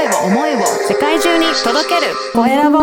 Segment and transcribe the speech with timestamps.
[0.00, 2.78] 声を思いを世界中に届けるコエラボ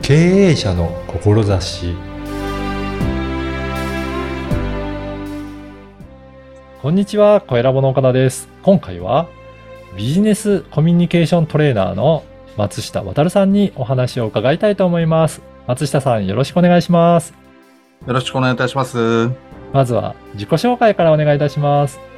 [0.00, 1.94] 経営者の志
[6.80, 8.48] こんにちは、コエラボの岡田です。
[8.62, 9.28] 今回は
[9.94, 12.24] ビジネスコミュニケーショントレーナーの
[12.56, 15.42] 松下渡さんにお話を伺いたいと思います。
[15.66, 17.39] 松下さん、よろしくお願いします。
[18.06, 19.30] よろしくお願いいたします。
[19.72, 22.10] まずは自己紹介からお願いいたします。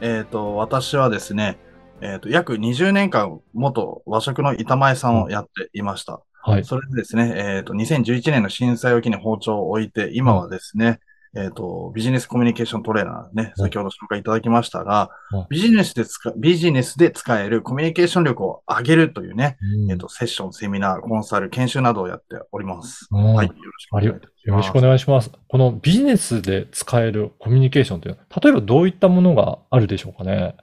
[0.00, 1.58] えっ、と、私はですね、
[2.00, 6.20] えっ、と、約20年間、元和食の板前さんをやっていました。
[6.42, 6.64] はい。
[6.64, 11.00] それでですね、えっ、と、2011年の震災を機に包丁を置いて、今はですね、
[11.34, 23.08] えっ、と、ビジネスコミュニケーショントレーナーね、うん先ほど紹介いただきましたがうん、ビジネスで使、ビジネスで使えるコミュニケーション力を上げるというね、うんえっ、と、セッション、セミナー、コンサル、研修などをやっております。
[23.10, 23.46] うんはい。
[23.46, 24.48] よろしくお願いします。
[24.48, 25.32] よろしくお願いします。
[25.48, 30.56] このビジネスで使えるコミュニケーションというのは、例えばどういったものがあるでしょうかね？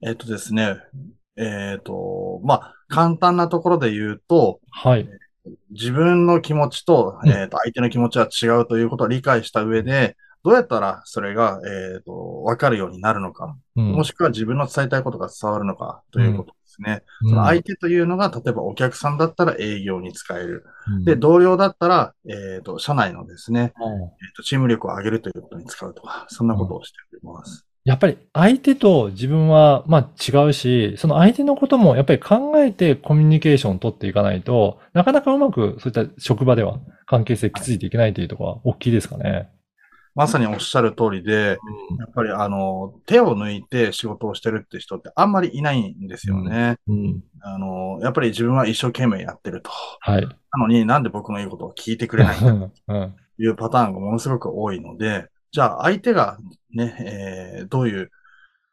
[0.00, 0.76] えっ、とですね、
[1.36, 5.08] えっ、と、まあ、簡単なところで言うと、はい。
[5.70, 11.60] 自分の気持ちと、うんえっ、と、相手の気持ちは違うということを理解した上で、どうやったらそれが、
[11.94, 17.02] えっ、と、わかるようになるのか、うんもしくは自分の伝えたいことが伝わるのかということですね。
[17.22, 20.64] うんその相手というのが、例えばお客さんだったら営業に使える。
[20.88, 27.67] うんで、同僚だったら、えっ、と、社内のですね、うんえーと、チーム力を上げるということに使うとか、そんなことをしております。
[27.88, 39.48] やっぱり相手と自分はまあ違うし、その相手のこともやっぱり考えてコミュニケーションを取っていかないと、なかなかうまくそういった職場では関係性築いていけないというところは大きいですかね。
[40.14, 41.32] まさにおっしゃる通りで、
[41.98, 46.76] やっぱりあの、手を抜いて仕事をしてるって人ってあんまりいないんですよね。
[46.88, 47.22] うん。
[47.40, 49.70] あの、やっぱり自分は一生懸命やってると。
[50.00, 50.22] はい。
[50.26, 53.16] なのになんで僕の言うことを聞いてくれないんだとうん。
[53.38, 56.38] いうパターンがものすごく多いので、じゃあ相手が
[56.74, 56.96] ね、
[57.60, 58.10] えーどういう、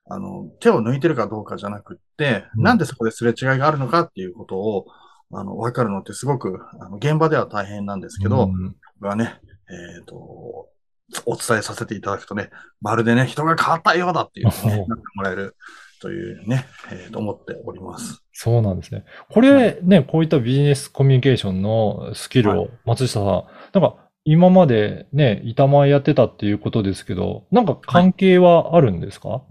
[0.07, 4.85] あの、手を抜いてるかどうかじゃなくって、うんなんでそこですれ違いがあるのかっていうことを、
[5.31, 10.15] あの、わかるのってすごく、あの現場では大変なんですけど、うん僕はね、えっ、と、
[11.25, 12.49] お伝えさせていただくとね、
[12.81, 15.55] まるでね、人が変わったようだっていうふうにね、なってもらえる
[16.01, 18.23] というね、えーと思っております。
[18.31, 19.05] そうなんですね。
[19.29, 23.23] これね、こういったビジネスコミュニケーションのスキルはを、松下さん、
[23.79, 29.43] なんか今までね、板前やってたっていうことですけど、なんか関係はあるんですか、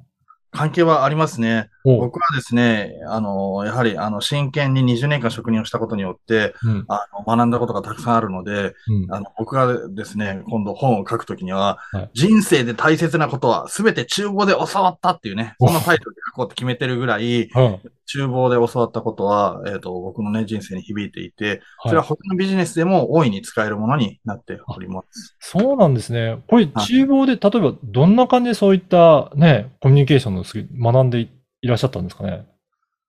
[0.55, 1.69] 関係はありますね。
[1.85, 6.85] お僕はですね、あの、やはり、あの、真剣に20年間職人をしたことによって、うん。
[6.89, 9.13] あの、学んだことがたくさんあるので、うん。
[9.13, 22.09] あの、僕がですね、今度本を書くときには、はい人生で大切なことは全て厨房で教わったっていうね、そんなタイトルで書こうって決めてるぐらい、うん厨房で教わったことは、えっ、と、僕のね、人生に響いていて、それははい。
[22.09, 25.37] 他のビジネスでも大いに使えるものになっております。
[25.41, 26.43] そうなんですね。
[26.47, 31.31] これ、はい厨房で、例えば、どんな感じでそういったね、コミュニケーションのスキル学んでい
[31.63, 32.47] いらっしゃったんですかね？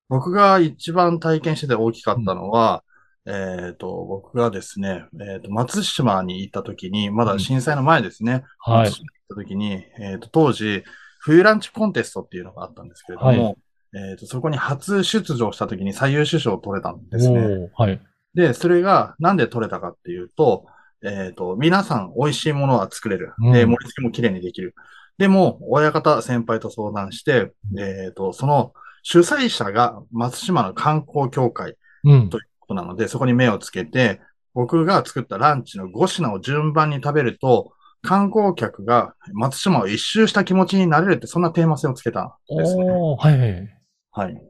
[0.08, 2.84] 僕が一番体験してて大きかったのは、
[3.25, 10.84] えっ、と、僕がですね、えっ、と、松島に行った時に、まだ震災の前ですね、はい松島に行った時に、えっ、と、当時、
[11.25, 13.58] 冬ランチコンテストっていうのがあったんですけれども、
[13.96, 17.72] えっ、と、そこに初出場した時に最優秀賞を取れたんですね。
[17.75, 18.00] はい。
[18.36, 20.68] で、それがなんで取れたかっていうと、
[21.03, 23.34] えっ、と、皆さん美味しいものは作れる。
[23.40, 24.75] で、うん盛り付けも綺麗にできる。
[25.18, 32.38] でも、親方先輩と相談して、えっ、と、その主催者が松島の観光協会うんと。
[32.38, 34.22] いうことなので、そこに目をつけて、
[34.53, 37.72] 僕が作ったランチの5品を順番に食べると、
[38.05, 42.85] 観光客が松島を一周した気持ちになれるって、そんなテーマ性をつけたんですね。
[42.85, 43.69] はいはい。
[44.11, 44.41] はい。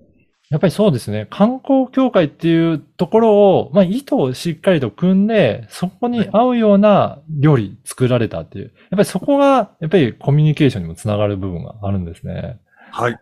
[0.50, 1.28] やっぱりそうですね。
[1.32, 8.66] 観光協会っていうところを、まあ、意図をしっかりと組んで、そこに合うような料理作られたっていう。
[8.66, 12.60] やっぱりそこが、やっぱりコミュニケーションにもつながる部分があるんですね。
[12.92, 13.18] はい。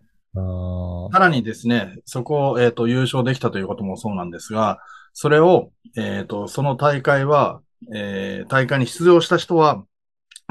[1.13, 4.79] さらにですね、そこを、えっ、と、優勝できたということもそうなんですが、
[5.13, 7.61] それを、えっ、と、その大会は、
[7.93, 9.85] えー大会に出場した人は、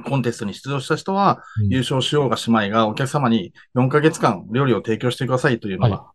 [0.03, 1.69] コンテストに出場した人は、うん。
[1.69, 6.07] 優勝しようがしまいが、お客様に4ヶ月間料理を提供してくださいというのが、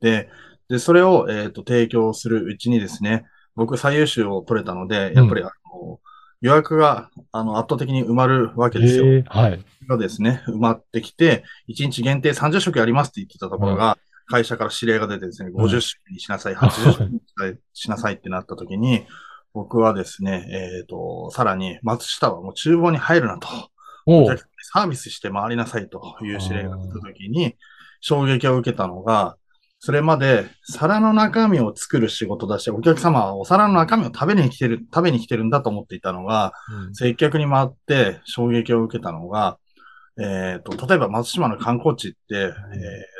[0.00, 0.28] で、
[0.68, 3.24] で、それを、えっ、と、提供するうちにですね、
[3.54, 6.00] 僕最優秀を取れたので、やっぱり、あの、
[6.40, 9.22] 予約が、あの、圧倒的に埋まるわけですよ。
[9.26, 9.64] はい。
[9.88, 17.20] がですね、埋まってきて、1日限定30食やりますって言ってたところが、会社から指令が出てですね、うん50食にしなさい、80食に
[17.74, 19.06] しなさいってなった時に、
[19.54, 23.48] 僕はですね、えっ、と、さらに、松下はもう厨房に入るなと、
[24.06, 27.56] お客サービスして回りなさいという指令が出た時に、
[28.00, 29.36] 衝撃を受けたのが、
[29.78, 36.52] それまで皿の中身を作る仕事だし、お客様はお皿の中身を食べに来てる、食べに来てるんだと思っていたのが、
[36.92, 39.58] 接客に回って衝撃を受けたのが、
[40.20, 42.50] えっ、と、例えば松島の観光地って、えっ、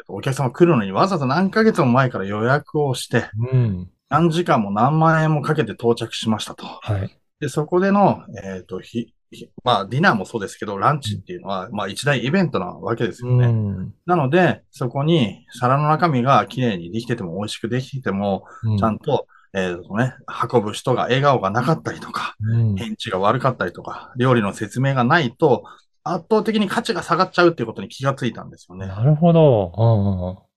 [0.06, 3.90] と、お客様来るのにわざわざ何ヶ月も前から予約をして、うん。
[4.12, 6.66] 何時間も何万円もかけて到着しましたと。
[6.66, 7.18] はい。
[7.40, 13.46] で、そこでの、えっ、と、ひ、ひまあ、ディナーもそうですけど、ランチっていうのは、まあ、一大イベントなわけですよね。
[13.46, 13.94] うん。
[14.04, 20.14] なので、そこに皿の中身が綺麗にできてても美味しくできてても、うんちゃんと、えっ、とね、
[20.52, 25.64] 運ぶ人が笑顔がなかったりとか、うん返事が悪かったりとか、料理の説明がないと、
[26.04, 28.88] 圧倒的に価値が下がっちゃうっていうことに気がついたんですよね。
[28.88, 30.51] なるほど。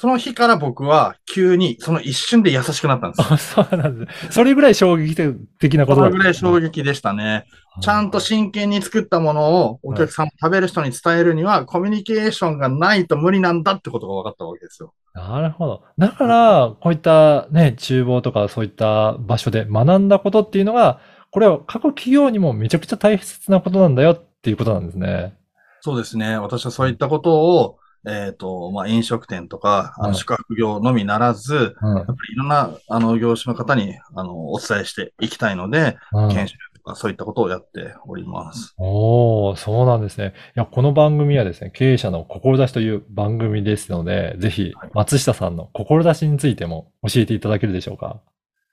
[0.00, 3.26] その日から僕は急に、その一瞬で優しくなったんですよ。
[3.32, 4.30] あ、そうなんです。
[4.30, 5.16] それぐらい衝撃
[5.58, 7.46] 的なことだそのぐらい衝撃でしたね。
[7.80, 14.94] ちゃんと真剣に作ったものをお客さん、食べる人に伝えるには、コミュニケーションがないと無理なんだってことが分かったわけですよ。
[15.14, 15.82] なるほど。
[15.98, 21.00] だから、こういったね、厨房とかそういった場所で学んだことっていうのが、
[21.32, 25.34] これは各企業にもめちゃくちゃ大切なことなんだよっていうことなんですね。
[25.80, 26.38] そうですね。
[26.38, 38.74] 私はそういったことを、えっ、と、まあ、飲食店とか、あはいの宿泊業のみならず、うんやっぱりいろんな、あの、業種の方に、あの、お伝えしていきたいので、うん研修とかそういったことをやっております。
[38.78, 40.34] おー、そうなんですね。
[40.56, 48.20] いや、この番組はですね、経営者の志という番組ですので、ぜひはい、松下さんの志についても教えていただけるでしょうか？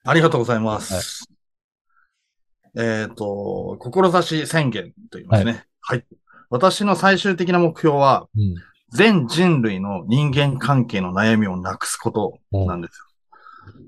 [0.06, 1.28] ありがとうございます。
[2.78, 5.64] えっ、と、志宣言と言いますね。
[5.82, 6.06] はい。
[6.50, 8.56] 私の最終的な目標は、うん。
[8.90, 13.06] 全人類の人間関係の悩みをなくすことなんですよ。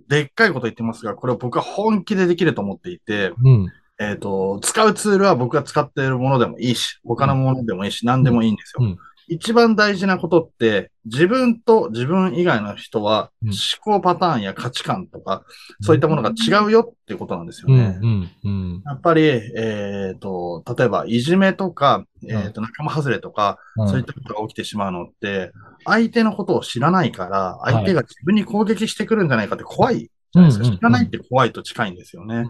[0.08, 3.68] でっかいこと言ってますが、これを僕は本気でできると思っていて、うん。
[4.00, 8.96] えっ、と、使うツールは僕が使っているものでもいいし、他のものでもいいし、何でもいいんですよ。
[9.30, 15.44] うん一番大事なことって、自分と自分以外の人はうん思考パターンや価値観とか、
[15.82, 18.00] そういったものが違うよっていうことなんですようん、ね。
[18.02, 18.84] うん、うん。
[18.86, 25.52] やっぱり、えっ、と、例えば、いじめとか、えっ、と、仲間外れとか、うんそういったことが起きてしまうのって、
[25.84, 30.64] 相手のことを知らないから、相手が自分に攻撃してくるんじゃないかって怖いじゃないですか。
[30.64, 32.46] うんうんうん知らないって怖いと近いんですよね。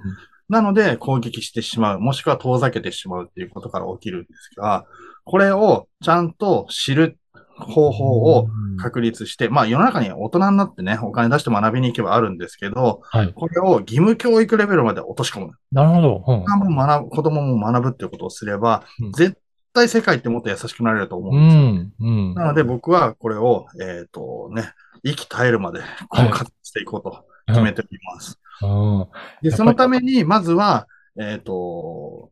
[0.49, 4.85] なので、攻撃してしまう、もしくは遠ざけてしまうっていうことから起きるんですが、
[5.27, 7.19] これをちゃんと知る
[7.57, 8.05] 方法
[8.37, 8.47] を
[8.79, 13.33] 確立して、まあ世の中に大人になってね、お金出して学びに行けばあるんですけど、はい。
[13.33, 15.51] これを義務教育レベルまで落とし込む。
[15.73, 16.23] なるほど。
[16.25, 19.37] うん学ぶ、子供も学ぶっていうことをすれば、うん絶
[19.73, 21.61] 対世界ってもっと優しくなれると思ううんですよ。
[21.61, 22.33] ん、うん。
[22.33, 24.71] なので僕はこれを、えっ、とね、
[25.03, 28.39] 息絶えるまで、こはいう活動していこうと決めております。
[28.61, 29.07] うん。
[29.41, 30.87] で、そのために、まずは、
[31.19, 32.31] えっ、と、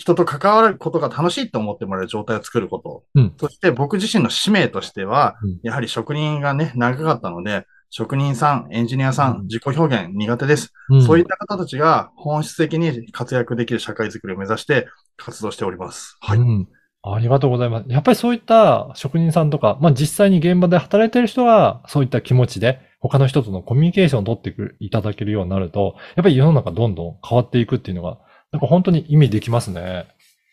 [0.00, 3.04] 人と関わることが楽しいと思ってもらえる状態を作ること。
[3.14, 10.72] うんそして僕自身の使命としては、うんやはり職人がね、長かったので、職人さん、エンジニアさん、うん自己表現苦手です。
[10.88, 14.88] うんそういった方たちが本質的に活躍できる社会づくりを目指して
[15.18, 16.16] 活動しております。
[16.20, 16.38] はい。
[16.38, 16.68] うん。
[17.02, 17.86] ありがとうございます。
[17.88, 28.18] やっぱりそういった職人さんとか、まあ実際に現場で働いている人が、そういった気持ちで、他の人とのコミュニケーションを取ってくいただけるようになると、やっぱり世の中どんどん変わっていくっていうのが、
[28.52, 30.06] なんか本当に意味できますね。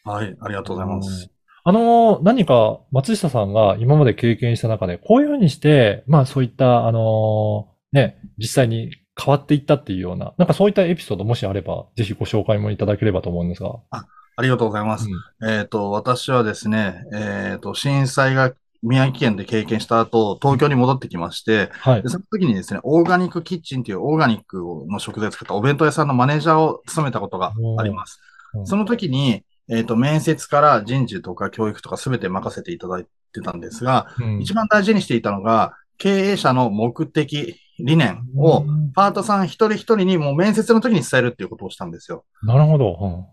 [0.03, 0.37] はい。
[0.39, 1.29] ありがとうございます。
[1.63, 8.91] あの、何か松下さんが今まで経験した中で、こういうふうにして、まあそういった、あの、ね、実際に
[9.21, 13.79] 変わっていったっていうような、なんかそういったエピソードもしあれば、ぜひご紹介もいただければと思うんですが。
[13.91, 15.07] ありがとうございます。
[15.45, 18.53] えっ、と、私はですね、えっ、と、震災が
[18.83, 22.09] 宮城県で経験した後、東京に戻ってきまして、はいで。
[22.09, 28.19] その時にですね、オーガニックキッチンというオーガニックの食材を使ったお弁当屋さんのマネージャーを務めたことがあります
[28.65, 42.25] その時に、えっ、と、面接から人事とか教育とか全て任せていただいてたんですが、うん一番大事にしていたのが、経営者の目的、理念をうんパートさん一人一人にもう面接の時に伝えるっていうことをしたんですよ。
[42.43, 43.27] なるほど。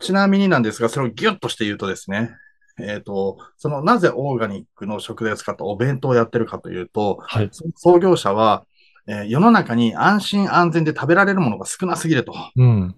[0.00, 2.30] ちなみになんですが、それをギュッとして言うとですね、
[2.78, 7.50] えっ、と、その、なぜオーガニックの食材を使ったお弁当をやってるかというと、はい。
[7.76, 8.66] 創業者は、
[9.06, 12.34] えー世の中に安心安全で食べられるものが少なすぎると。
[12.56, 12.94] うん。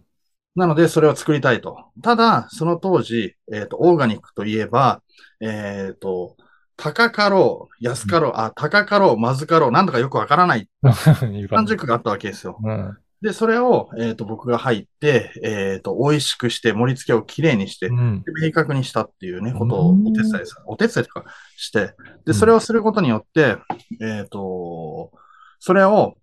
[0.54, 1.86] なので、それを作りたいと。
[2.02, 5.02] ただ、その当時、えっ、と、オーガニックといえば、
[5.40, 6.36] えっ、と、
[6.76, 11.72] 高かろう、安かろう、あ、高かろう、まずかろう、なんとかよくわからないいう感 感じ。
[11.72, 12.58] 軸があったわけですよ。
[12.62, 12.98] うん。
[13.22, 18.24] で、それを、えっ、と、僕が入って、えっ、と、美味しくして、盛り付けをきれいにしてう、ん。
[18.42, 21.24] 明確にしたっていうね、ことをお手伝いさ、お手伝いとか
[21.56, 21.94] して、うん
[22.26, 23.56] で、それをすることによって、
[24.02, 25.12] えっ、と、
[25.60, 26.14] それを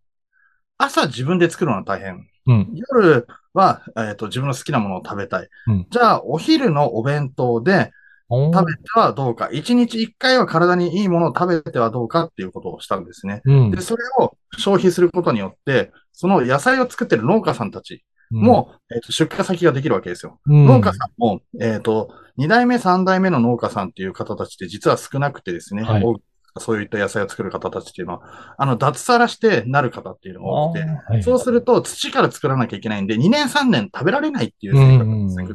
[0.77, 2.27] 朝自分で作るのは大変。
[2.45, 2.71] うん。
[2.73, 5.47] 夜は、えっ、と、自分の好きなものを食べたい。
[5.67, 7.91] うんじゃあ、お昼のお弁当で、
[8.29, 9.49] 食べてはどうか。
[9.51, 13.41] 1日1回は体にいいものを食べてはどうかっていうことをしたんですね。
[13.45, 20.39] うんで、それを消費することによって、その野菜を作ってる農家さんたちも、えっと出荷先ができるわけですよ。
[20.45, 20.65] うん。
[20.65, 26.03] 農家さんも、えっ、と、2代目、3代目の農家さんっていう方たちって実は少なくてですね、はい。
[26.03, 26.21] 多く
[26.59, 35.47] そういった野菜を作る方たちっていうのは、あの、脱サラしてなる方っていうのが多くて、はいそうすると土から作らなきゃいけないんで、2年、3年食べられないっていうくんですよ。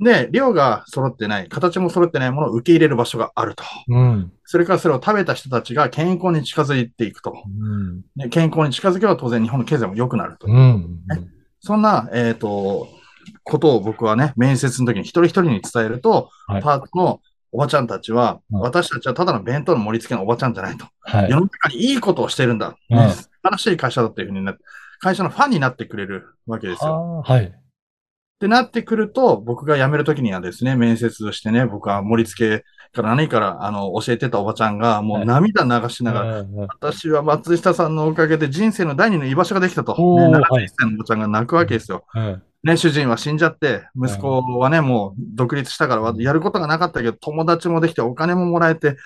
[0.00, 3.64] で、量が揃ってない、形も揃ってないものを受け入れる場所があると。
[3.88, 4.32] うん。
[4.44, 7.34] それからそれを食べた人たちが健康に近づいていくと。
[7.46, 8.02] うん。
[8.16, 10.46] で健康に近づけば当然日本の経済も良くなると。
[10.48, 11.00] うん。
[11.60, 12.88] そんな、えっ、と、
[13.44, 17.20] ことを僕はね、面接の時に一人一人に伝えると、はいパートの
[17.52, 20.86] おばちゃんたちは、うん私たちはただの弁当の盛り付けのおばちゃんじゃないと。
[21.00, 21.40] はい世。
[21.40, 22.74] の中にいいことをしてるんだ。
[22.90, 24.62] うんね素晴らしい会社だっていうふうになって、
[25.00, 27.22] 会社のファンになってくれるわけですよ。
[27.24, 27.44] はい。
[27.44, 27.50] っ
[28.40, 39.94] てなってくると、僕が辞めるときにはですね、面接をしてね、僕は盛り付けから何から、あの、教えてたおばちゃんが、もう涙流しながら、うんうん私は松下さんのおかげで人生の第二の居場所ができたと。
[39.96, 42.04] ね、はい71歳のおばちゃんが泣くわけですよ。
[42.14, 48.96] うんね、主人は死んじゃって、息子はね、もう独立したから、やることがなかったけど、友達もできて、お金ももらえて、ね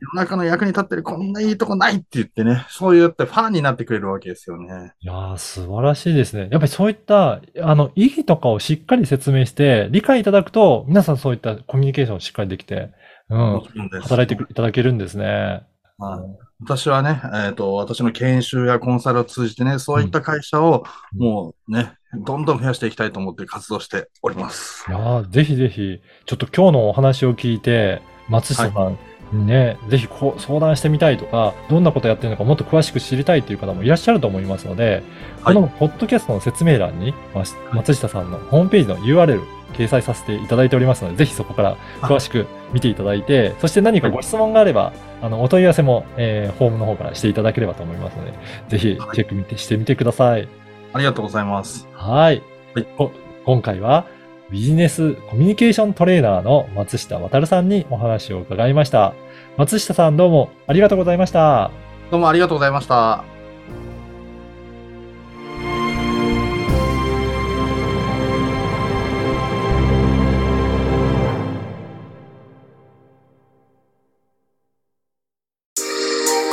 [0.00, 4.92] 世の中の役に立ってるこんないいとこないって言ってね、そうやってファンになってくれるわけですよね。
[5.00, 6.48] いやー、素晴らしいですね。
[6.50, 12.90] やっぱりそういった、あの、意義とかをしっかり説明して、理解いただくと、皆さんそういったコミュニケーションをしっかりできて、
[13.30, 13.60] うん。
[14.02, 15.62] 働いていただけるんですね。
[15.96, 16.52] はい。
[16.60, 20.84] 私はね、えっ、と、私の研修やコンサルを通じてね、そういった会社を
[21.14, 21.20] うん。
[21.20, 24.84] もうね、どんどん増やしていきたいと思って活動しております。
[24.88, 28.98] いやーぜひぜひ、ちょっと今日のお話を聞いて、松下さん
[29.32, 35.02] にね、ぜひこう相談してみたいとか、どんなことやってるのかもっと詳しく知りたいという方もいらっしゃると思いますので、
[35.42, 35.54] はい。
[35.54, 39.42] このポッドキャストの説明欄に、まあ松下さんのホームページの URL
[39.72, 44.92] 掲載させていただいておりますので、ぜひそこから詳しく見ていただいて、そして何かご質問があれば、
[45.22, 48.32] あの、お問い合わせも、えー、ホームの方からしていただければと思いますので、
[48.68, 50.61] ぜひチェック見てしてみてください。
[50.92, 51.86] ありがとうございます。
[51.94, 52.42] はい。
[52.74, 53.12] はいこ
[53.44, 54.06] 今回は
[54.50, 59.14] ビジネスコミュニケーショントレーナーの松下渡さんにお話を伺いました。
[59.56, 61.70] 松下さんどうもありがとうございました。
[62.10, 63.24] どうもありがとうございました。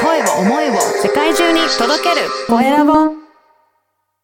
[0.01, 3.28] 声を思いを世界中に届けるコエラボ